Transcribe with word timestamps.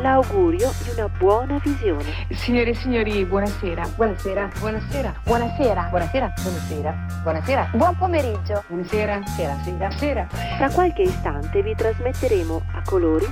l'augurio 0.00 0.70
di 0.82 0.90
una 0.90 1.08
buona 1.08 1.58
visione. 1.62 2.26
Signore 2.30 2.70
e 2.70 2.74
signori, 2.74 3.24
buonasera. 3.24 3.88
Buonasera. 3.94 4.50
Buonasera. 4.58 5.14
Buonasera. 5.24 5.88
Buonasera. 5.90 6.32
Buonasera. 6.42 7.06
Buonasera. 7.22 7.70
Buon 7.72 7.96
pomeriggio. 7.96 8.64
Buonasera. 8.68 9.20
Sera. 9.26 9.56
Sera. 9.62 9.90
Sera. 9.90 10.26
Tra 10.56 10.70
qualche 10.70 11.02
istante 11.02 11.62
vi 11.62 11.74
trasmetteremo 11.74 12.62
a 12.74 12.82
colori 12.84 13.26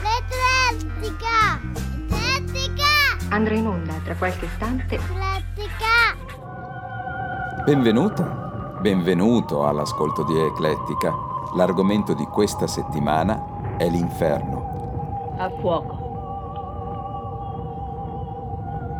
L'Eclettica! 0.00 1.60
L'Eclettica! 2.08 2.88
Andrà 3.30 3.54
in 3.54 3.66
onda 3.66 3.94
tra 4.04 4.14
qualche 4.14 4.44
istante 4.44 4.96
L'Eclettica! 4.96 6.28
Benvenuto, 7.64 8.78
benvenuto 8.80 9.66
all'ascolto 9.66 10.24
di 10.24 10.38
Eclettica. 10.38 11.14
L'argomento 11.54 12.14
di 12.14 12.24
questa 12.24 12.66
settimana 12.66 13.76
è 13.76 13.88
l'inferno. 13.88 14.69
A 15.40 15.48
fuoco. 15.58 15.96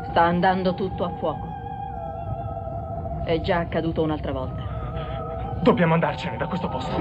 Sta 0.09 0.23
andando 0.23 0.73
tutto 0.73 1.05
a 1.05 1.11
fuoco. 1.19 1.47
È 3.27 3.39
già 3.43 3.59
accaduto 3.59 4.01
un'altra 4.01 4.33
volta. 4.33 4.63
Dobbiamo 5.61 5.93
andarcene 5.93 6.39
da 6.39 6.47
questo 6.47 6.67
posto. 6.71 6.97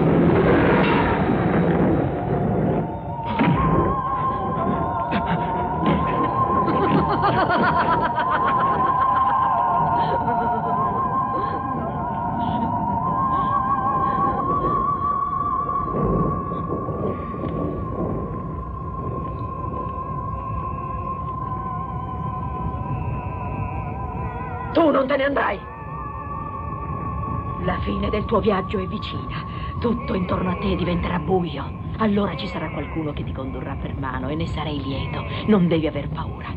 Fine 28.10 28.18
del 28.18 28.26
tuo 28.26 28.40
viaggio 28.40 28.79
è 28.79 28.88
vicina. 28.88 29.46
Tutto 29.79 30.15
intorno 30.15 30.52
a 30.52 30.55
te 30.55 30.76
diventerà 30.76 31.20
buio. 31.20 31.77
Allora 31.98 32.35
ci 32.35 32.48
sarà 32.48 32.70
qualcuno 32.70 33.13
che 33.13 33.24
ti 33.24 33.32
condurrà 33.32 33.76
per 33.79 33.96
mano 33.96 34.27
e 34.29 34.35
ne 34.35 34.48
sarai 34.48 34.82
lieto. 34.82 35.24
Non 35.46 35.68
devi 35.68 35.88
aver 35.88 36.10
paura. 36.10 36.48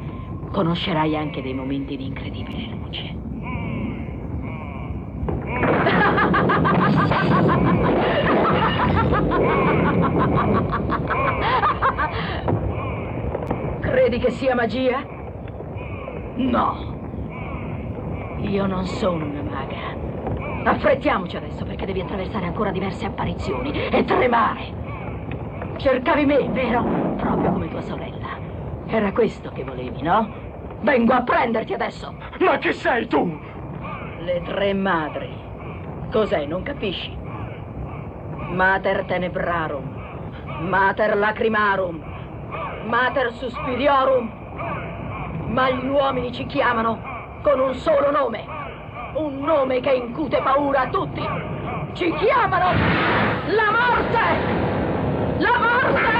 Conoscerai 0.50 1.17
anche 1.17 1.42
dei 1.42 1.55
momenti 1.55 1.97
di 1.97 2.06
incredibile 2.06 2.69
luce. 2.70 3.20
Credi 13.81 14.19
che 14.19 14.31
sia 14.31 14.55
magia? 14.55 15.05
No. 16.37 17.00
Io 18.41 18.66
non 18.66 18.87
sono 18.87 19.25
una 19.25 19.42
maga. 19.42 19.91
Affrettiamoci 20.64 21.36
adesso 21.36 21.64
perché 21.64 21.86
devi 21.86 22.00
attraversare 22.00 22.46
ancora 22.46 22.70
diverse 22.70 23.06
apparizioni 23.06 23.72
e 23.88 24.05
tremare. 24.05 24.80
Cercavi 25.77 26.24
me, 26.24 26.48
vero? 26.50 26.84
Proprio 27.16 27.50
come 27.52 27.69
tua 27.69 27.80
sorella. 27.80 28.38
Era 28.87 29.10
questo 29.12 29.50
che 29.50 29.64
volevi, 29.64 30.03
no? 30.03 30.28
Vengo 30.82 31.14
a 31.14 31.22
prenderti 31.22 31.72
adesso. 31.72 32.14
Ma 32.38 32.59
chi 32.59 32.72
sei 32.72 33.09
tu? 33.09 33.41
Le 34.20 34.42
tre 34.42 34.72
madri. 34.72 35.34
Cos'è, 36.12 36.44
non 36.47 36.62
capisci? 36.62 37.16
Mater 38.50 39.04
tenebrarum, 39.04 40.69
mater 40.69 41.16
lacrimarum, 41.16 42.03
mater 42.87 43.32
suspiriorum. 43.32 44.31
Ma 45.48 45.70
gli 45.70 45.87
uomini 45.88 46.31
ci 46.32 46.47
chiamano 46.47 47.41
con 47.42 47.58
un 47.58 47.75
solo 47.75 48.10
nome. 48.10 48.51
Un 49.15 49.41
nome 49.41 49.81
che 49.81 49.91
incute 49.93 50.41
paura 50.43 50.81
a 50.81 50.89
tutti. 50.89 51.21
Ci 51.93 52.11
chiamano 52.15 52.73
la 53.47 53.71
morte! 53.71 54.25
La 55.39 55.59
morte! 55.59 56.11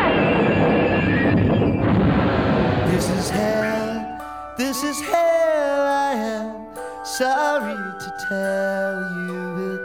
This 2.91 3.09
is 3.09 3.31
hell, 3.31 4.19
this 4.59 4.83
is 4.83 5.01
hell. 5.01 5.87
I 5.87 6.13
am 6.15 6.67
sorry 7.03 7.77
to 7.99 8.13
tell 8.29 9.01
you 9.27 9.57
it 9.75 9.81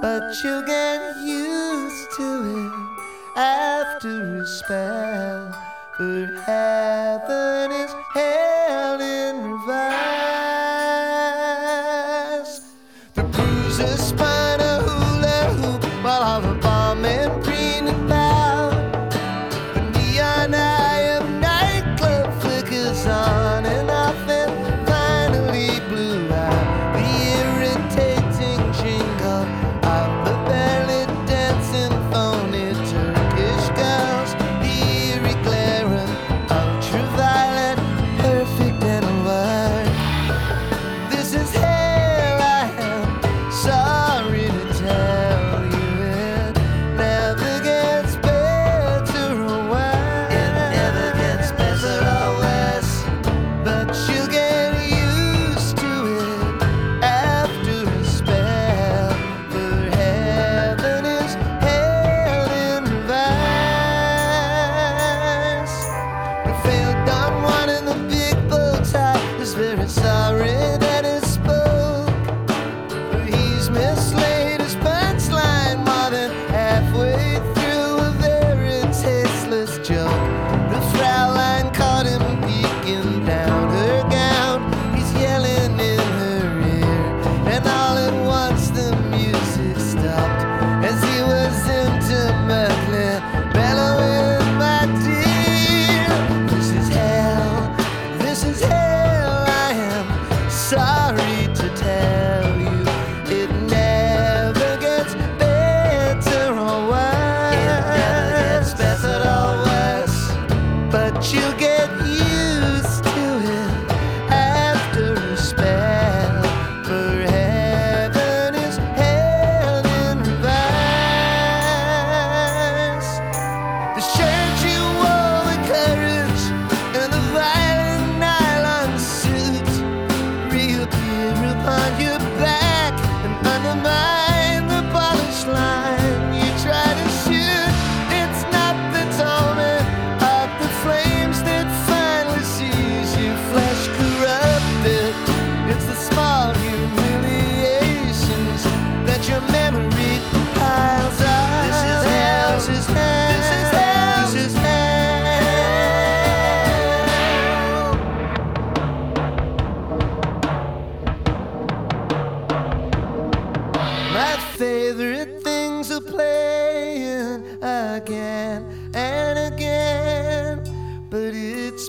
But 0.00 0.44
you 0.44 0.62
get 0.64 1.16
used 1.16 2.10
to 2.18 2.24
it 2.54 2.95
after 3.36 4.40
a 4.40 4.46
spell. 4.46 5.52
For 5.96 6.26
heaven 6.46 7.70
is 7.72 7.92
hell 8.14 8.45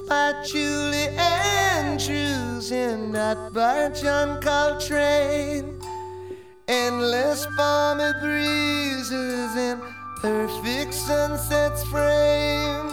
by 0.08 0.34
Julie 0.46 1.10
Andrews 1.18 2.72
and 2.72 3.12
not 3.12 3.54
by 3.54 3.90
John 3.90 4.42
Coltrane. 4.42 5.80
Endless 6.68 7.46
balmy 7.58 8.12
breezes 8.22 9.56
and 9.56 9.82
perfect 10.22 10.94
sunsets 10.94 11.84
framed. 11.86 12.92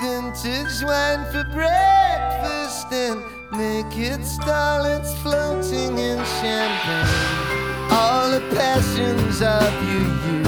Vintage 0.00 0.84
wine 0.84 1.24
for 1.32 1.44
breakfast 1.52 2.92
and 2.92 3.20
naked 3.52 4.20
starlets 4.20 5.14
floating 5.22 5.98
in 5.98 6.18
champagne. 6.40 7.90
All 7.90 8.30
the 8.30 8.40
passions 8.54 9.42
of 9.42 9.72
your 9.88 10.06
youth 10.26 10.46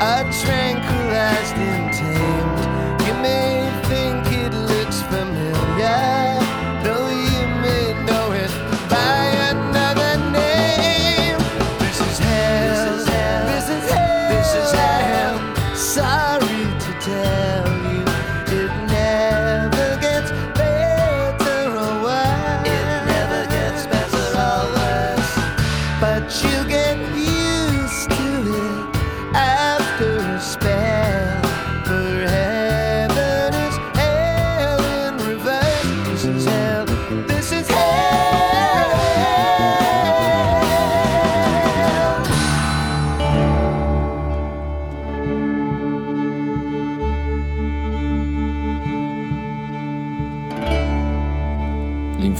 are 0.00 0.30
tranquilized 0.32 1.56
and 1.56 1.92
tamed. 1.92 2.51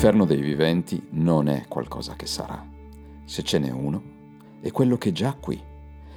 L'inferno 0.02 0.26
dei 0.26 0.40
viventi 0.40 1.00
non 1.10 1.46
è 1.46 1.68
qualcosa 1.68 2.16
che 2.16 2.26
sarà. 2.26 2.68
Se 3.24 3.44
ce 3.44 3.60
n'è 3.60 3.70
uno, 3.70 4.02
è 4.60 4.72
quello 4.72 4.98
che 4.98 5.10
è 5.10 5.12
già 5.12 5.36
qui, 5.38 5.62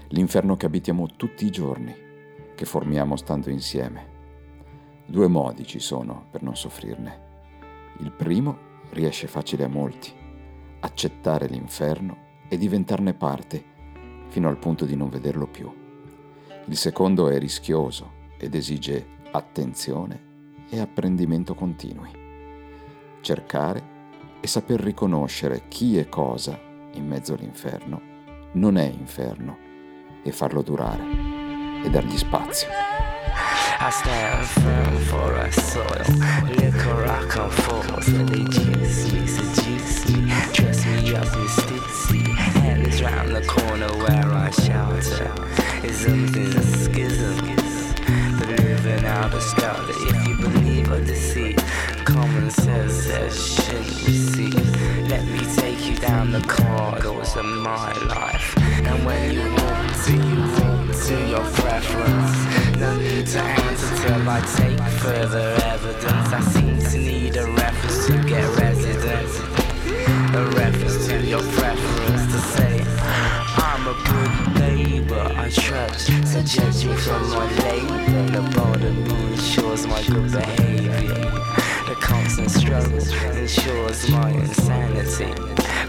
l'inferno 0.08 0.58
che 0.58 0.66
abitiamo 0.66 1.06
tutti 1.16 1.46
i 1.46 1.52
giorni, 1.52 1.94
che 2.56 2.66
formiamo 2.66 3.16
stando 3.16 3.52
insieme. 3.52 5.04
Due 5.06 5.28
modi 5.28 5.68
ci 5.68 5.78
sono 5.78 6.26
per 6.32 6.42
non 6.42 6.56
soffrirne. 6.56 7.20
Il 8.00 8.12
primo 8.12 8.58
riesce 8.90 9.28
facile 9.28 9.66
a 9.66 9.70
molti, 9.70 10.12
accettare 10.80 11.46
l'inferno 11.46 12.18
e 12.50 12.58
diventarne 12.58 13.14
parte, 13.14 13.64
fino 14.30 14.50
al 14.50 14.58
punto 14.58 14.86
di 14.86 14.96
non 14.96 15.10
vederlo 15.10 15.46
più. 15.46 15.72
Il 16.66 16.76
secondo 16.76 17.30
è 17.30 17.38
rischioso 17.38 18.14
ed 18.40 18.56
esige 18.56 19.06
attenzione 19.30 20.66
e 20.72 20.80
apprendimento 20.80 21.54
continui 21.54 22.24
cercare 23.26 23.94
e 24.40 24.46
saper 24.46 24.80
riconoscere 24.80 25.64
chi 25.68 25.98
e 25.98 26.08
cosa 26.08 26.60
in 26.94 27.08
mezzo 27.08 27.34
all'inferno 27.34 28.00
non 28.52 28.78
è 28.78 28.84
inferno 28.84 29.58
e 30.24 30.32
farlo 30.32 30.62
durare 30.62 31.04
e 31.84 31.90
dargli 31.90 32.18
spazio. 32.18 32.68
I 33.80 33.92
stand 33.92 34.46
firm 34.46 34.98
for 35.10 35.34
a 35.34 35.52
soil. 35.52 36.06
Liquor 36.56 37.06
I 37.06 37.50
forth, 37.50 38.08
and 38.08 38.30
they 38.30 38.44
me, 38.44 39.28
seduce 39.28 40.08
me, 40.10 40.32
dress 40.54 40.86
me 40.86 41.16
up 41.16 41.34
in 41.34 41.48
stitsy. 41.48 42.24
Hands 42.62 43.02
round 43.02 43.36
the 43.36 43.46
corner 43.46 43.92
where 43.98 44.32
I 44.32 44.52
shelter. 44.52 45.34
Isms 45.84 46.36
in 46.36 46.52
schisms. 46.62 47.94
The 48.40 48.46
living 48.62 49.06
out 49.06 49.34
of 49.34 49.42
scout. 49.42 49.90
If 49.90 50.28
you 50.28 50.38
believe 50.38 50.92
or 50.92 51.02
deceive, 51.02 51.58
common 52.06 52.52
sense 52.52 52.94
says 52.94 53.56
shouldn't 53.56 54.06
receive. 54.06 55.10
Let 55.10 55.26
me 55.26 55.40
take 55.56 55.86
you 55.88 55.96
down 55.98 56.32
the 56.32 56.42
corridors 56.42 57.36
of 57.36 57.46
my 57.46 57.92
life. 58.06 58.56
And 58.60 59.06
when 59.06 59.34
you 59.34 59.50
walk 59.50 59.88
to, 60.06 60.14
you 60.14 60.42
walk 60.58 60.96
to 61.08 61.16
your 61.28 61.46
preference. 61.62 62.78
No 62.78 62.96
need 62.98 63.26
to 63.28 63.42
answer 63.42 63.96
till 64.04 64.30
I 64.30 64.40
take 64.60 64.80
further 65.02 65.58
evidence. 65.64 66.30
I 66.32 66.42
seem 66.54 66.78
to 66.80 66.98
need 66.98 67.38
a 67.38 67.48
reference 67.48 68.06
to 68.08 68.24
get 68.24 68.46
residence. 68.60 69.40
A 70.36 70.46
reference 70.62 71.08
to 71.08 71.26
your 71.26 71.44
preference 71.60 72.24
to 72.34 72.40
say 72.54 72.86
I'm 73.68 73.88
a 73.88 73.96
good 74.12 74.62
neighbor. 74.62 75.32
I 75.36 75.50
trust. 75.50 76.08
So 76.32 76.42
judge 76.44 76.86
me 76.86 76.96
from 76.96 77.30
my 77.32 77.52
labor. 77.64 78.32
The 78.32 78.42
bottom 78.56 79.06
ensures 79.32 79.88
my 79.88 80.04
good 80.04 80.32
behavior. 80.32 81.55
Constant 82.06 82.52
struggle 82.52 83.00
ensures 83.36 84.10
my 84.12 84.30
insanity. 84.30 85.34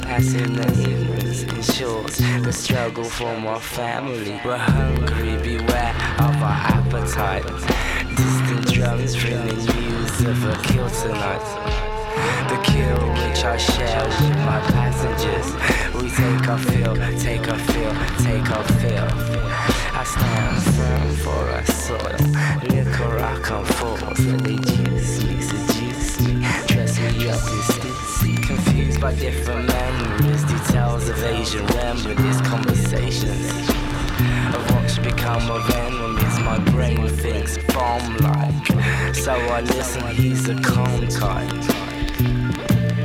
Passing 0.01 0.55
the 0.55 0.67
ignorance 0.91 1.43
ensures 1.43 2.17
the 2.43 2.53
struggle 2.53 3.05
for 3.05 3.39
my 3.39 3.59
family. 3.59 4.41
We're 4.43 4.57
hungry, 4.57 5.37
beware 5.37 5.95
of 6.19 6.37
our 6.41 6.61
appetite. 6.77 7.45
Distant 8.17 8.73
drums 8.73 9.23
ringing 9.23 9.63
news 9.77 10.21
of 10.23 10.43
a 10.45 10.57
kill 10.63 10.89
tonight. 10.89 11.45
The 12.49 12.59
kill 12.65 13.01
which 13.21 13.45
I 13.45 13.59
share 13.59 14.05
with 14.07 14.37
my 14.49 14.61
passengers. 14.73 15.49
We 15.95 16.09
take 16.09 16.49
our 16.49 16.59
fill, 16.59 16.95
take 17.21 17.47
our 17.47 17.59
fill, 17.59 17.93
take 18.25 18.51
our 18.57 18.65
fill. 18.81 19.09
I 19.93 20.05
stand 20.05 20.63
firm 20.77 21.11
for 21.25 21.49
a 21.51 21.67
soil. 21.67 22.17
Liquor 22.71 23.19
I 23.19 23.39
come 23.43 23.65
forth, 23.67 24.19
and 24.21 24.41
they 24.41 24.57
juice 24.57 25.25
me, 25.25 25.66
Confused 27.27 29.01
by 29.01 29.13
different 29.17 29.67
memories, 29.67 30.45
details 30.45 31.09
of 31.09 31.21
Asian 31.25 31.67
remedies, 31.67 32.41
conversations 32.43 33.69
of 34.55 34.71
what's 34.71 34.99
become 34.99 35.51
of 35.51 35.69
enemies. 35.71 36.39
My 36.39 36.59
brain 36.71 37.09
thinks 37.09 37.59
bomb 37.75 38.17
like, 38.19 39.15
so 39.15 39.33
I 39.33 39.63
listen. 39.63 40.07
He's 40.15 40.49
a 40.49 40.55
calm 40.63 41.09
type 41.09 41.53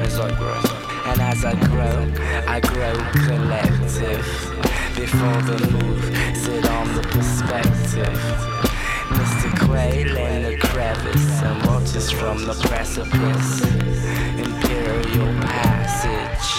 as 0.06 0.20
I 0.20 0.30
grow. 0.38 0.62
And 1.06 1.20
as 1.20 1.44
I 1.44 1.56
grow, 1.66 2.14
I 2.48 2.60
grow 2.60 2.94
collective. 3.26 4.26
Before 4.96 5.42
the 5.50 5.68
move, 5.72 6.04
sit 6.38 6.70
on 6.70 6.94
the 6.94 7.02
perspective. 7.02 8.71
Quail 9.72 10.18
in 10.18 10.44
the 10.44 10.58
crevice 10.58 11.42
and 11.44 11.66
watches 11.66 12.12
from 12.12 12.46
the 12.46 12.54
precipice. 12.68 13.62
Imperial 14.38 15.34
passage. 15.40 16.50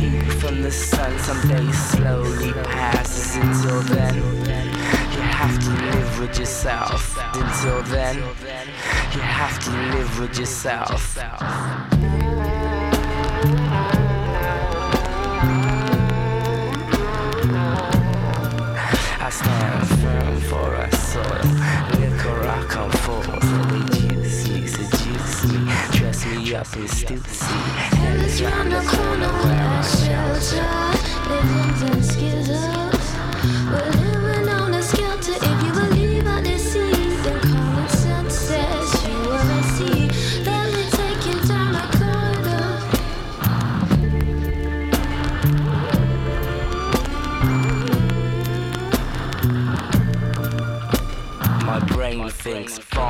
Heat 0.00 0.32
from 0.40 0.62
the 0.62 0.70
sun 0.70 1.18
someday 1.18 1.70
slowly 1.72 2.52
passes. 2.54 3.36
Until 3.36 3.82
then, 3.82 4.14
you 4.14 5.20
have 5.20 5.58
to 5.58 5.70
live 5.70 6.20
with 6.20 6.38
yourself. 6.38 7.18
Until 7.34 7.82
then, 7.82 8.16
you 8.16 9.20
have 9.20 9.58
to 9.64 9.70
live 9.70 10.20
with 10.20 10.38
yourself. 10.38 11.18
I 19.22 19.28
stand 19.30 19.86
firm 20.00 20.40
for 20.48 20.74
a 20.74 20.99
soil. 21.10 21.24
Liquor 21.98 22.40
I 22.46 22.64
come 22.68 22.90
forth, 23.02 23.26
they 23.26 23.98
juice 23.98 24.48
me, 24.48 24.66
seduce 24.66 25.44
me, 25.52 25.60
dress 25.98 26.24
me 26.26 26.54
up 26.54 26.76
in 26.76 26.86
stupsy. 26.86 27.54
Hands 27.98 28.42
round 28.42 28.70
the 28.70 28.80
corner 28.92 29.32
where 29.42 29.68
I 29.68 29.82
shelter. 29.98 30.66
Living 31.30 31.88
in 31.88 32.02
schisms. 32.02 33.99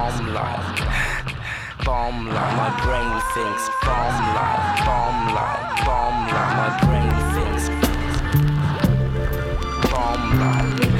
Bomb 0.00 0.32
like, 0.32 0.80
bomb 1.84 2.26
like. 2.26 2.56
My 2.56 2.70
brain 2.82 3.12
thinks 3.34 3.68
bomb 3.84 4.18
like, 4.34 4.84
bomb 4.86 5.34
like, 5.34 5.84
bomb 5.84 6.18
like. 6.34 6.54
My 6.56 6.68
brain 6.80 7.12
thinks 7.34 7.64
bomb 9.92 10.24
like. 10.40 10.99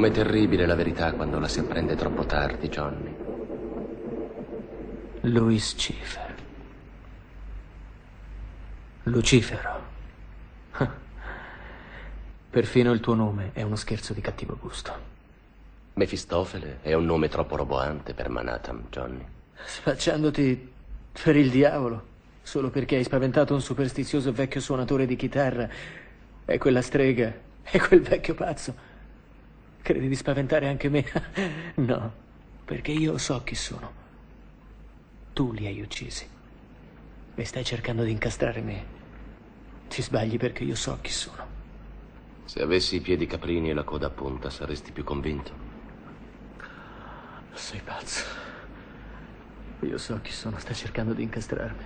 Com'è 0.00 0.12
terribile 0.12 0.64
la 0.64 0.74
verità 0.74 1.12
quando 1.12 1.38
la 1.38 1.46
si 1.46 1.58
apprende 1.60 1.94
troppo 1.94 2.24
tardi, 2.24 2.70
Johnny. 2.70 3.14
Louis 5.20 5.74
Schiffer. 5.76 6.34
Lucifero. 9.02 9.82
Perfino 12.48 12.92
il 12.92 13.00
tuo 13.00 13.12
nome 13.12 13.50
è 13.52 13.60
uno 13.60 13.76
scherzo 13.76 14.14
di 14.14 14.22
cattivo 14.22 14.56
gusto. 14.58 14.90
Mefistofele 15.92 16.78
è 16.80 16.94
un 16.94 17.04
nome 17.04 17.28
troppo 17.28 17.56
roboante 17.56 18.14
per 18.14 18.30
Manhattan, 18.30 18.86
Johnny. 18.88 19.26
Spacciandoti 19.66 20.72
per 21.22 21.36
il 21.36 21.50
diavolo, 21.50 22.06
solo 22.40 22.70
perché 22.70 22.96
hai 22.96 23.04
spaventato 23.04 23.52
un 23.52 23.60
superstizioso 23.60 24.32
vecchio 24.32 24.62
suonatore 24.62 25.04
di 25.04 25.16
chitarra 25.16 25.68
e 26.46 26.56
quella 26.56 26.80
strega 26.80 27.30
e 27.64 27.78
quel 27.78 28.00
vecchio 28.00 28.32
pazzo. 28.32 28.88
Credi 29.82 30.08
di 30.08 30.14
spaventare 30.14 30.68
anche 30.68 30.88
me? 30.88 31.04
no, 31.76 32.12
perché 32.64 32.92
io 32.92 33.18
so 33.18 33.42
chi 33.42 33.54
sono. 33.54 33.92
Tu 35.32 35.52
li 35.52 35.66
hai 35.66 35.80
uccisi. 35.80 36.26
E 37.34 37.44
stai 37.44 37.64
cercando 37.64 38.02
di 38.04 38.10
incastrare 38.10 38.60
me. 38.60 38.84
Ti 39.88 40.02
sbagli 40.02 40.36
perché 40.36 40.64
io 40.64 40.74
so 40.74 40.98
chi 41.00 41.10
sono. 41.10 41.58
Se 42.44 42.60
avessi 42.60 42.96
i 42.96 43.00
piedi 43.00 43.26
caprini 43.26 43.70
e 43.70 43.74
la 43.74 43.84
coda 43.84 44.08
a 44.08 44.10
punta, 44.10 44.50
saresti 44.50 44.92
più 44.92 45.04
convinto. 45.04 45.68
Sei 47.52 47.80
pazzo. 47.82 48.24
Io 49.80 49.98
so 49.98 50.20
chi 50.20 50.32
sono, 50.32 50.58
sta 50.58 50.74
cercando 50.74 51.14
di 51.14 51.22
incastrarmi. 51.22 51.84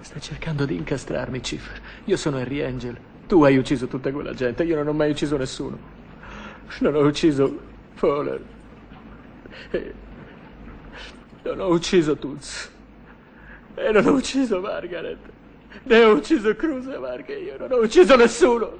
Sta 0.00 0.20
cercando 0.20 0.66
di 0.66 0.76
incastrarmi, 0.76 1.42
Ciffer. 1.42 1.80
Io 2.04 2.16
sono 2.16 2.36
Harry 2.36 2.62
Angel. 2.62 2.98
Tu 3.26 3.42
hai 3.42 3.56
ucciso 3.56 3.86
tutta 3.88 4.12
quella 4.12 4.34
gente, 4.34 4.64
io 4.64 4.76
non 4.76 4.88
ho 4.88 4.92
mai 4.92 5.10
ucciso 5.10 5.36
nessuno. 5.36 5.97
Non 6.80 6.94
ho 6.94 7.00
ucciso 7.00 7.58
Fowler. 7.94 8.40
E 9.70 9.94
non 11.42 11.60
ho 11.60 11.68
ucciso 11.68 12.16
Toots. 12.16 12.70
E 13.74 13.92
non 13.92 14.06
ho 14.06 14.12
ucciso 14.12 14.60
Margaret. 14.60 15.18
Ne 15.84 16.04
ho 16.04 16.14
ucciso 16.14 16.54
Cruz 16.54 16.86
e 16.86 16.98
Marche. 16.98 17.34
Io 17.34 17.56
non 17.58 17.72
ho 17.72 17.76
ucciso 17.76 18.16
nessuno. 18.16 18.78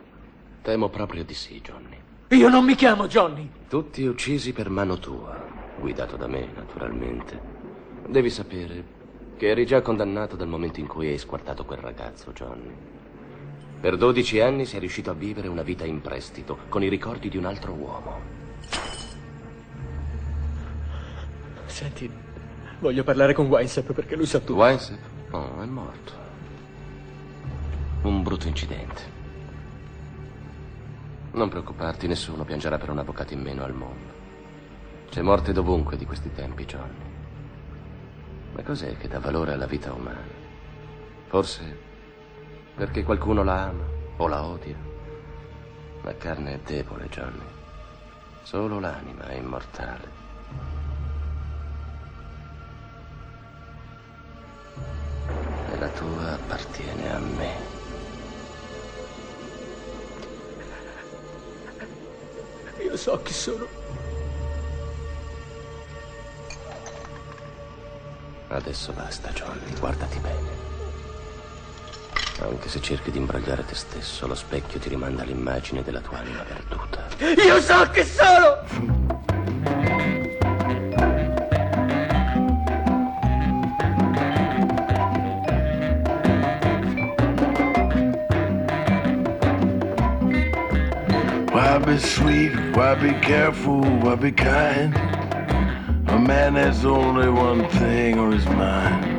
Temo 0.62 0.88
proprio 0.88 1.24
di 1.24 1.34
sì, 1.34 1.60
Johnny. 1.60 1.96
Io 2.28 2.48
non 2.48 2.64
mi 2.64 2.74
chiamo 2.74 3.06
Johnny. 3.06 3.50
Tutti 3.68 4.04
uccisi 4.04 4.52
per 4.52 4.68
mano 4.68 4.98
tua, 4.98 5.46
guidato 5.78 6.16
da 6.16 6.26
me, 6.26 6.48
naturalmente. 6.54 7.40
Devi 8.06 8.30
sapere 8.30 8.96
che 9.36 9.48
eri 9.48 9.64
già 9.64 9.80
condannato 9.80 10.36
dal 10.36 10.48
momento 10.48 10.80
in 10.80 10.86
cui 10.86 11.08
hai 11.08 11.18
squartato 11.18 11.64
quel 11.64 11.78
ragazzo, 11.78 12.32
Johnny. 12.32 12.74
Per 13.80 13.96
12 13.96 14.40
anni 14.40 14.66
sei 14.66 14.80
riuscito 14.80 15.10
a 15.10 15.14
vivere 15.14 15.46
una 15.46 15.62
vita 15.62 15.84
in 15.84 16.00
prestito, 16.00 16.58
con 16.68 16.82
i 16.82 16.88
ricordi 16.88 17.28
di 17.28 17.36
un 17.36 17.44
altro 17.44 17.72
uomo. 17.72 18.20
Senti, 21.66 22.10
voglio 22.80 23.04
parlare 23.04 23.34
con 23.34 23.46
Winesap 23.46 23.92
perché 23.92 24.16
lui 24.16 24.26
sa 24.26 24.40
tutto. 24.40 24.56
Winesap? 24.56 24.98
Oh, 25.30 25.62
è 25.62 25.66
morto. 25.66 26.12
Un 28.02 28.22
brutto 28.24 28.48
incidente. 28.48 29.02
Non 31.32 31.48
preoccuparti, 31.48 32.08
nessuno 32.08 32.42
piangerà 32.42 32.78
per 32.78 32.90
un 32.90 32.98
avvocato 32.98 33.32
in 33.32 33.42
meno 33.42 33.62
al 33.62 33.74
mondo. 33.74 34.12
C'è 35.08 35.22
morte 35.22 35.52
dovunque 35.52 35.96
di 35.96 36.04
questi 36.04 36.32
tempi, 36.34 36.64
Johnny. 36.64 37.06
Ma 38.54 38.62
cos'è 38.62 38.96
che 38.96 39.06
dà 39.06 39.20
valore 39.20 39.52
alla 39.52 39.66
vita 39.66 39.92
umana? 39.92 40.46
Forse 41.28 41.86
perché 42.78 43.02
qualcuno 43.02 43.42
la 43.42 43.62
ama 43.64 43.84
o 44.18 44.28
la 44.28 44.44
odia. 44.44 44.76
La 46.02 46.16
carne 46.16 46.54
è 46.54 46.58
debole, 46.60 47.08
Johnny. 47.08 47.44
Solo 48.42 48.78
l'anima 48.78 49.26
è 49.26 49.34
immortale. 49.34 50.08
E 55.72 55.76
la 55.76 55.88
tua 55.88 56.32
appartiene 56.34 57.12
a 57.12 57.18
me. 57.18 57.52
Io 62.84 62.96
so 62.96 63.20
chi 63.22 63.32
sono. 63.32 63.66
Adesso 68.46 68.92
basta, 68.92 69.30
Johnny. 69.32 69.78
Guardati 69.80 70.18
bene. 70.20 70.57
Anche 72.40 72.68
se 72.68 72.80
cerchi 72.80 73.10
di 73.10 73.18
imbrogliare 73.18 73.64
te 73.64 73.74
stesso, 73.74 74.26
lo 74.26 74.34
specchio 74.34 74.78
ti 74.78 74.88
rimanda 74.88 75.24
l'immagine 75.24 75.82
della 75.82 76.00
tua 76.00 76.18
anima 76.18 76.42
perduta. 76.42 77.06
Io 77.44 77.60
so 77.60 77.90
chi 77.90 78.04
sono! 78.04 79.06
Why 91.52 91.78
be 91.84 91.98
sweet? 91.98 92.54
Why 92.76 92.94
be 92.94 93.18
careful? 93.20 93.80
Why 94.00 94.14
be 94.14 94.32
kind? 94.32 94.94
A 96.06 96.18
man 96.18 96.54
has 96.54 96.84
only 96.84 97.28
one 97.28 97.68
thing 97.68 98.18
on 98.18 98.32
his 98.32 98.46
mind. 98.46 99.17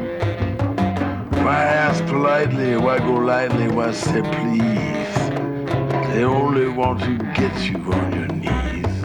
Why 1.49 1.63
ask 1.63 2.05
politely? 2.05 2.77
Why 2.77 2.99
go 2.99 3.13
lightly? 3.13 3.69
Why 3.69 3.91
say 3.91 4.21
please? 4.21 5.15
They 6.13 6.23
only 6.23 6.67
want 6.67 6.99
to 7.01 7.17
get 7.33 7.55
you 7.67 7.77
on 7.91 8.07
your 8.17 8.27
knees. 8.27 9.01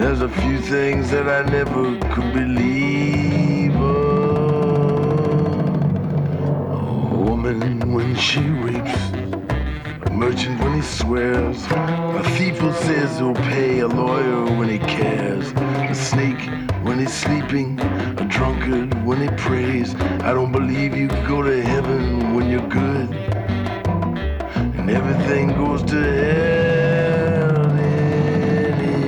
There's 0.00 0.22
a 0.22 0.30
few 0.30 0.58
things 0.60 1.10
that 1.10 1.28
I 1.28 1.42
never 1.50 1.98
could 2.14 2.32
believe. 2.32 3.74
A 7.12 7.20
woman 7.28 7.92
when 7.92 8.16
she 8.16 8.40
weeps. 8.64 8.98
A 10.06 10.10
merchant 10.10 10.58
when 10.62 10.72
he 10.76 10.80
swears, 10.80 11.66
a 11.70 12.22
thief 12.38 12.56
who 12.56 12.72
says 12.72 13.18
he'll 13.18 13.34
pay, 13.34 13.80
a 13.80 13.88
lawyer 13.88 14.46
when 14.56 14.70
he 14.70 14.78
cares, 14.78 15.52
a 15.52 15.94
snake 15.94 16.48
when 16.82 16.98
he's 16.98 17.12
sleeping, 17.12 17.78
when 19.10 19.20
he 19.20 19.28
prays. 19.36 19.94
I 20.22 20.32
don't 20.32 20.52
believe 20.52 20.96
you 20.96 21.08
go 21.26 21.42
to 21.42 21.60
heaven 21.60 22.32
when 22.32 22.48
you're 22.48 22.68
good, 22.68 23.10
and 24.78 24.88
everything 24.88 25.48
goes 25.48 25.82
to 25.90 26.00
hell 26.22 27.72
anyway. 27.72 29.00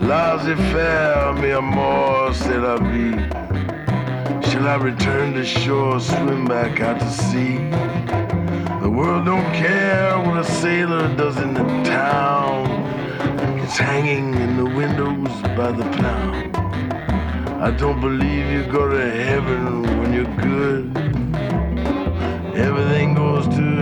Laissez-faire, 0.00 1.34
mi 1.34 1.50
amor, 1.50 2.32
c'est 2.32 2.56
la 2.56 2.78
vie. 2.78 3.18
Shall 4.48 4.66
I 4.66 4.76
return 4.76 5.34
to 5.34 5.44
shore, 5.44 6.00
swim 6.00 6.46
back 6.46 6.80
out 6.80 6.98
to 7.00 7.10
sea? 7.10 7.58
The 8.80 8.88
world 8.88 9.26
don't 9.26 9.52
care 9.52 10.18
what 10.24 10.38
a 10.38 10.44
sailor 10.44 11.14
does 11.16 11.36
in 11.36 11.52
the 11.52 11.66
town. 11.84 12.67
It's 13.70 13.76
hanging 13.76 14.32
in 14.32 14.56
the 14.56 14.64
windows 14.64 15.28
by 15.54 15.70
the 15.72 15.84
pound. 16.00 16.56
I 17.62 17.70
don't 17.70 18.00
believe 18.00 18.50
you 18.50 18.64
go 18.72 18.88
to 18.88 19.10
heaven 19.10 19.82
when 20.00 20.14
you're 20.14 20.36
good. 20.36 20.96
Everything 22.56 23.12
goes 23.12 23.46
to 23.48 23.77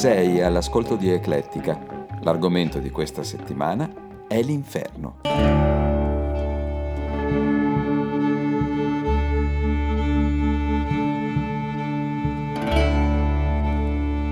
Sei 0.00 0.40
all'ascolto 0.40 0.96
di 0.96 1.10
Eclettica. 1.10 1.78
L'argomento 2.22 2.78
di 2.78 2.88
questa 2.88 3.22
settimana 3.22 4.24
è 4.26 4.40
l'inferno. 4.40 5.16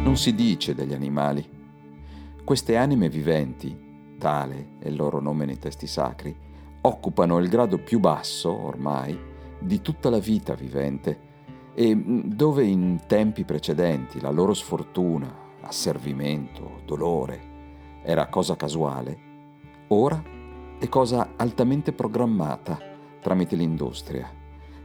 Non 0.04 0.16
si 0.16 0.34
dice 0.34 0.74
degli 0.74 0.94
animali. 0.94 1.46
Queste 2.42 2.78
anime 2.78 3.10
viventi, 3.10 4.14
tale 4.18 4.68
è 4.78 4.88
il 4.88 4.96
loro 4.96 5.20
nome 5.20 5.44
nei 5.44 5.58
testi 5.58 5.86
sacri, 5.86 6.34
occupano 6.80 7.36
il 7.40 7.48
grado 7.50 7.76
più 7.76 7.98
basso, 7.98 8.50
ormai, 8.50 9.14
di 9.58 9.82
tutta 9.82 10.08
la 10.08 10.18
vita 10.18 10.54
vivente 10.54 11.26
e 11.74 11.94
dove 11.94 12.64
in 12.64 13.00
tempi 13.06 13.44
precedenti 13.44 14.18
la 14.18 14.30
loro 14.30 14.54
sfortuna, 14.54 15.44
asservimento, 15.68 16.80
dolore 16.86 18.00
era 18.02 18.28
cosa 18.28 18.56
casuale, 18.56 19.18
ora 19.88 20.22
è 20.78 20.88
cosa 20.88 21.34
altamente 21.36 21.92
programmata 21.92 22.78
tramite 23.20 23.54
l'industria 23.54 24.30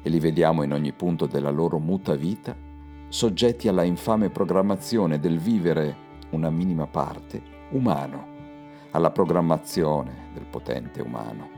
e 0.01 0.09
li 0.09 0.19
vediamo 0.19 0.63
in 0.63 0.73
ogni 0.73 0.91
punto 0.91 1.25
della 1.25 1.49
loro 1.49 1.79
muta 1.79 2.15
vita 2.15 2.55
soggetti 3.07 3.69
alla 3.69 3.83
infame 3.83 4.29
programmazione 4.29 5.19
del 5.19 5.39
vivere 5.39 6.11
una 6.31 6.49
minima 6.49 6.87
parte 6.87 7.41
umano, 7.69 8.27
alla 8.91 9.11
programmazione 9.11 10.31
del 10.33 10.45
potente 10.45 11.01
umano, 11.01 11.49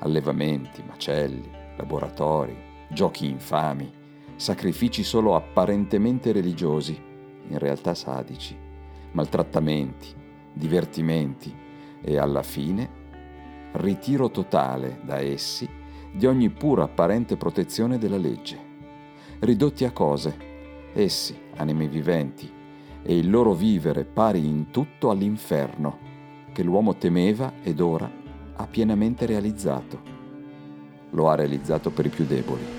allevamenti, 0.00 0.82
macelli, 0.84 1.48
laboratori, 1.76 2.56
giochi 2.90 3.28
infami, 3.28 3.88
sacrifici 4.34 5.04
solo 5.04 5.36
apparentemente 5.36 6.32
religiosi, 6.32 7.07
in 7.48 7.58
realtà 7.58 7.94
sadici, 7.94 8.56
maltrattamenti, 9.12 10.08
divertimenti 10.52 11.54
e 12.00 12.18
alla 12.18 12.42
fine 12.42 12.96
ritiro 13.72 14.30
totale 14.30 15.00
da 15.04 15.18
essi 15.18 15.68
di 16.12 16.26
ogni 16.26 16.50
pura 16.50 16.84
apparente 16.84 17.36
protezione 17.36 17.98
della 17.98 18.16
legge. 18.16 18.66
Ridotti 19.40 19.84
a 19.84 19.92
cose, 19.92 20.36
essi, 20.94 21.36
anime 21.56 21.86
viventi, 21.86 22.50
e 23.02 23.16
il 23.16 23.30
loro 23.30 23.54
vivere 23.54 24.04
pari 24.04 24.44
in 24.44 24.70
tutto 24.70 25.10
all'inferno 25.10 25.98
che 26.52 26.62
l'uomo 26.62 26.96
temeva 26.96 27.52
ed 27.62 27.80
ora 27.80 28.10
ha 28.56 28.66
pienamente 28.66 29.26
realizzato. 29.26 30.16
Lo 31.10 31.28
ha 31.30 31.34
realizzato 31.36 31.90
per 31.90 32.06
i 32.06 32.10
più 32.10 32.24
deboli. 32.24 32.77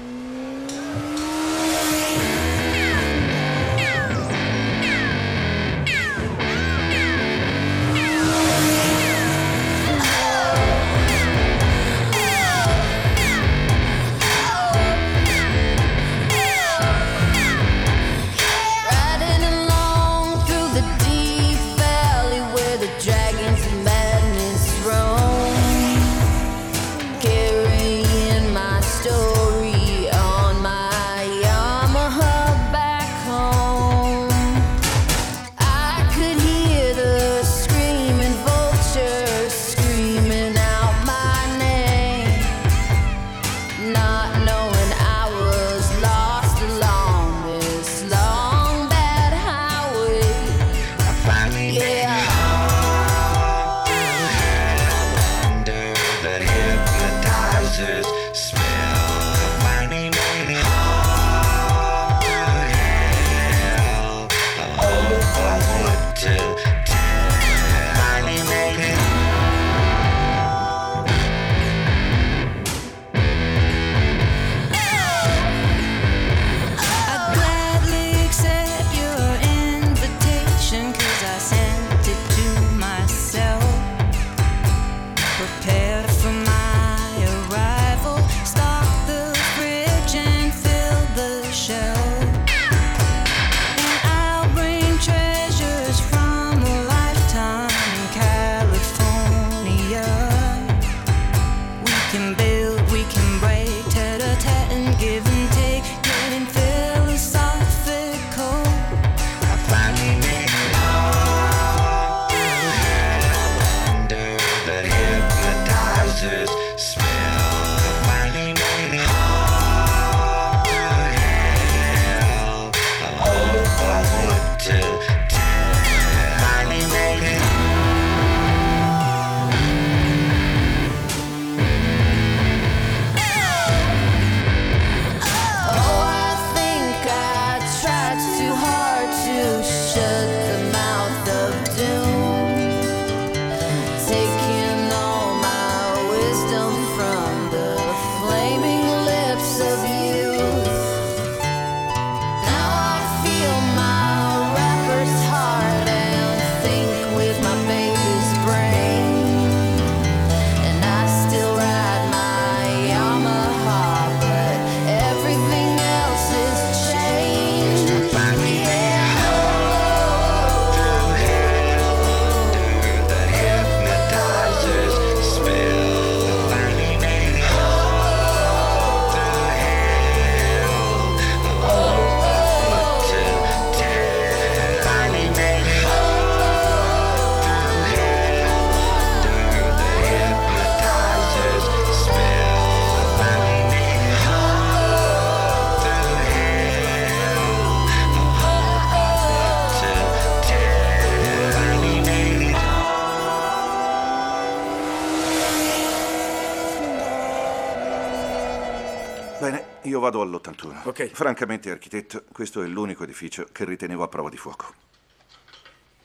Vado 210.09 210.21
all'81. 210.21 210.87
Ok. 210.87 211.11
Francamente, 211.13 211.69
architetto, 211.69 212.23
questo 212.31 212.63
è 212.63 212.67
l'unico 212.67 213.03
edificio 213.03 213.47
che 213.51 213.65
ritenevo 213.65 214.03
a 214.03 214.07
prova 214.07 214.29
di 214.29 214.37
fuoco. 214.37 214.73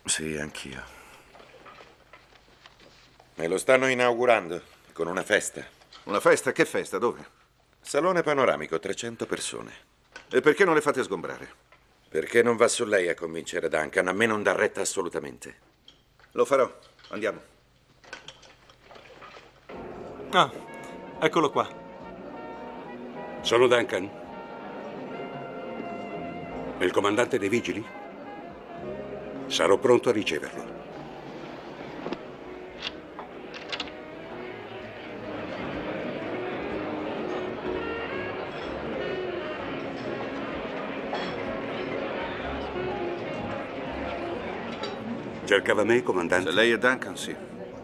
Sì, 0.04 0.36
anch'io. 0.36 0.82
E 3.34 3.48
lo 3.48 3.58
stanno 3.58 3.88
inaugurando 3.88 4.62
con 4.92 5.06
una 5.08 5.22
festa. 5.22 5.66
Una 6.04 6.20
festa? 6.20 6.52
Che 6.52 6.64
festa? 6.66 6.98
Dove? 6.98 7.42
Salone 7.80 8.22
panoramico, 8.22 8.78
300 8.78 9.26
persone. 9.26 9.72
E 10.30 10.40
perché 10.40 10.64
non 10.64 10.74
le 10.74 10.80
fate 10.80 11.02
sgombrare? 11.02 11.62
Perché 12.08 12.42
non 12.42 12.56
va 12.56 12.68
su 12.68 12.84
lei 12.84 13.08
a 13.08 13.14
convincere 13.14 13.68
Duncan? 13.68 14.08
A 14.08 14.12
me 14.12 14.26
non 14.26 14.42
dà 14.42 14.52
retta 14.52 14.82
assolutamente. 14.82 15.72
Lo 16.32 16.44
farò. 16.44 16.70
Andiamo. 17.08 17.40
Ah, 20.30 20.50
eccolo 21.20 21.50
qua. 21.50 21.83
Sono 23.44 23.66
Duncan. 23.66 24.08
Il 26.78 26.90
comandante 26.90 27.38
dei 27.38 27.50
vigili? 27.50 27.84
Sarò 29.48 29.76
pronto 29.76 30.08
a 30.08 30.12
riceverlo. 30.12 30.64
Cercava 45.44 45.84
me, 45.84 46.02
comandante? 46.02 46.48
Se 46.48 46.56
lei 46.56 46.70
è 46.70 46.78
Duncan, 46.78 47.14
sì. 47.18 47.36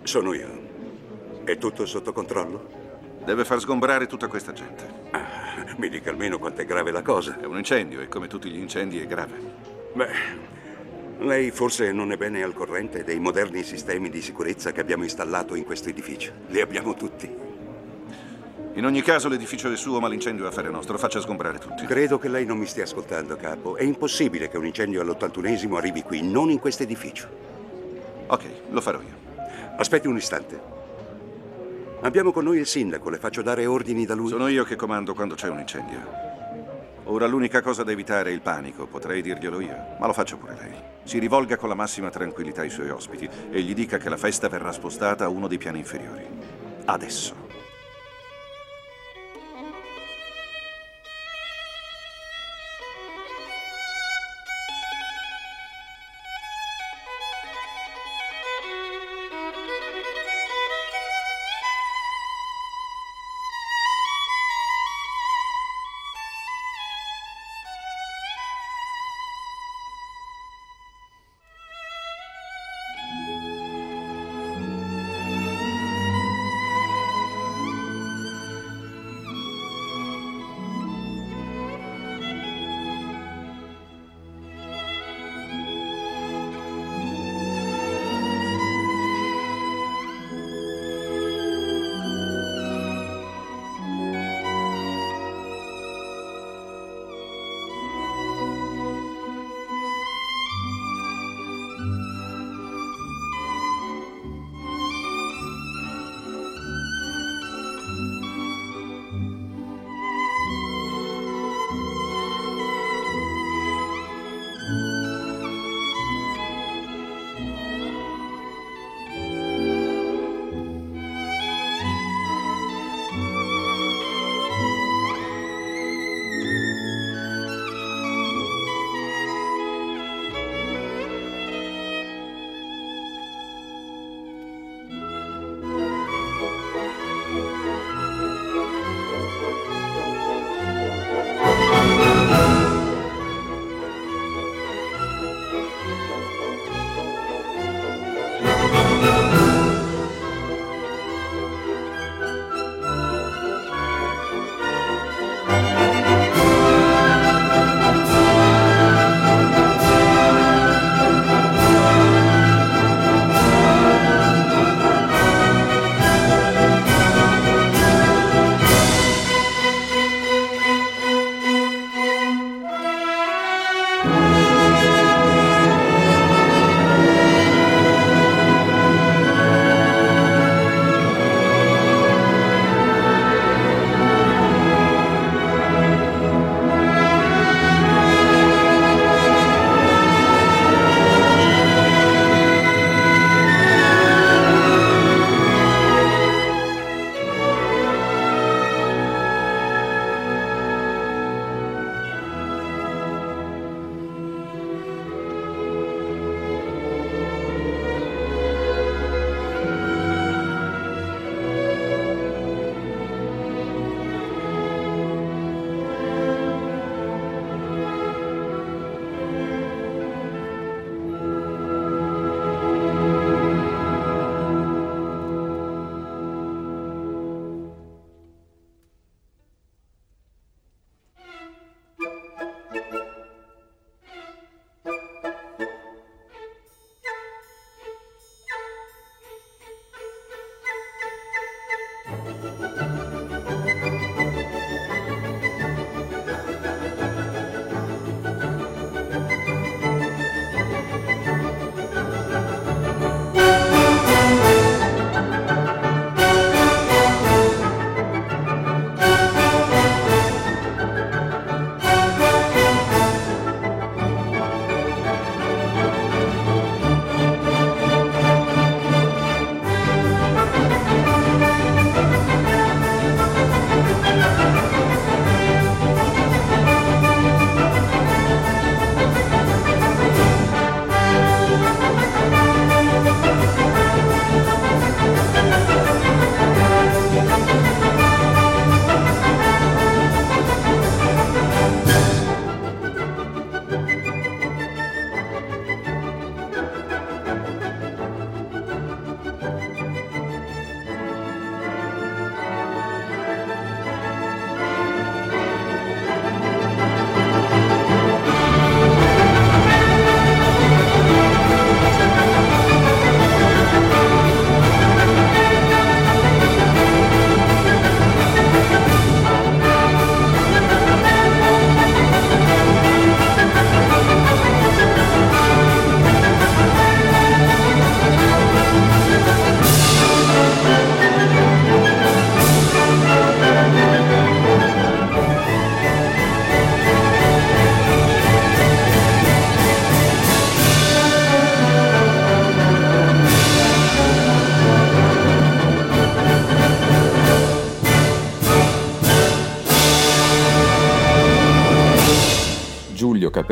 Sono 0.04 0.32
io. 0.32 0.48
È 1.44 1.58
tutto 1.58 1.84
sotto 1.84 2.14
controllo? 2.14 2.66
Deve 3.22 3.44
far 3.44 3.60
sgombrare 3.60 4.06
tutta 4.06 4.26
questa 4.26 4.54
gente. 4.54 4.88
Ah, 5.10 5.29
mi 5.80 5.88
dica 5.88 6.10
almeno 6.10 6.38
quanto 6.38 6.60
è 6.60 6.66
grave 6.66 6.90
la 6.90 7.00
cosa. 7.00 7.40
È 7.40 7.46
un 7.46 7.56
incendio 7.56 8.02
e 8.02 8.08
come 8.08 8.28
tutti 8.28 8.50
gli 8.50 8.58
incendi 8.58 9.00
è 9.00 9.06
grave. 9.06 9.32
Beh, 9.94 10.08
lei 11.20 11.50
forse 11.50 11.90
non 11.90 12.12
è 12.12 12.18
bene 12.18 12.42
al 12.42 12.52
corrente 12.52 13.02
dei 13.02 13.18
moderni 13.18 13.62
sistemi 13.62 14.10
di 14.10 14.20
sicurezza 14.20 14.72
che 14.72 14.80
abbiamo 14.82 15.04
installato 15.04 15.54
in 15.54 15.64
questo 15.64 15.88
edificio. 15.88 16.32
Li 16.48 16.60
abbiamo 16.60 16.94
tutti. 16.94 17.48
In 18.74 18.84
ogni 18.84 19.00
caso 19.00 19.28
l'edificio 19.28 19.72
è 19.72 19.76
suo, 19.76 20.00
ma 20.00 20.08
l'incendio 20.08 20.44
è 20.44 20.48
affare 20.48 20.68
nostro. 20.68 20.98
Faccia 20.98 21.18
sgombrare 21.18 21.58
tutti. 21.58 21.86
Credo 21.86 22.18
che 22.18 22.28
lei 22.28 22.44
non 22.44 22.58
mi 22.58 22.66
stia 22.66 22.84
ascoltando, 22.84 23.36
capo. 23.36 23.76
È 23.76 23.82
impossibile 23.82 24.50
che 24.50 24.58
un 24.58 24.66
incendio 24.66 25.00
all'81esimo 25.00 25.76
arrivi 25.76 26.02
qui, 26.02 26.22
non 26.22 26.50
in 26.50 26.58
questo 26.58 26.82
edificio. 26.82 27.26
Ok, 28.26 28.44
lo 28.68 28.82
farò 28.82 29.00
io. 29.00 29.18
Aspetti 29.78 30.06
un 30.06 30.16
istante. 30.16 30.79
Abbiamo 32.02 32.32
con 32.32 32.44
noi 32.44 32.58
il 32.58 32.66
sindaco, 32.66 33.10
le 33.10 33.18
faccio 33.18 33.42
dare 33.42 33.66
ordini 33.66 34.06
da 34.06 34.14
lui. 34.14 34.28
Sono 34.28 34.48
io 34.48 34.64
che 34.64 34.74
comando 34.74 35.12
quando 35.12 35.34
c'è 35.34 35.48
un 35.48 35.58
incendio. 35.58 36.28
Ora 37.04 37.26
l'unica 37.26 37.60
cosa 37.60 37.82
da 37.82 37.90
evitare 37.90 38.30
è 38.30 38.32
il 38.32 38.40
panico, 38.40 38.86
potrei 38.86 39.20
dirglielo 39.20 39.60
io, 39.60 39.96
ma 39.98 40.06
lo 40.06 40.14
faccio 40.14 40.38
pure 40.38 40.56
lei. 40.58 40.74
Si 41.02 41.18
rivolga 41.18 41.56
con 41.56 41.68
la 41.68 41.74
massima 41.74 42.08
tranquillità 42.08 42.62
ai 42.62 42.70
suoi 42.70 42.88
ospiti 42.88 43.28
e 43.50 43.60
gli 43.60 43.74
dica 43.74 43.98
che 43.98 44.08
la 44.08 44.16
festa 44.16 44.48
verrà 44.48 44.72
spostata 44.72 45.24
a 45.24 45.28
uno 45.28 45.46
dei 45.46 45.58
piani 45.58 45.78
inferiori. 45.78 46.24
Adesso. 46.86 47.49